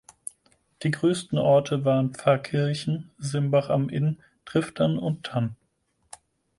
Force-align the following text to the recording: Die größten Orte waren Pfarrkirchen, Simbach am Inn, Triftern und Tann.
Die 0.81 0.89
größten 0.89 1.37
Orte 1.37 1.85
waren 1.85 2.15
Pfarrkirchen, 2.15 3.11
Simbach 3.19 3.69
am 3.69 3.87
Inn, 3.87 4.17
Triftern 4.45 4.97
und 4.97 5.23
Tann. 5.27 5.55